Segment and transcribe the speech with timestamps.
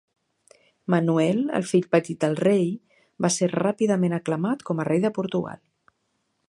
[0.93, 2.65] Manuel, el fill petit del rei,
[3.25, 5.63] va ser ràpidament aclamat com a rei de Portugal.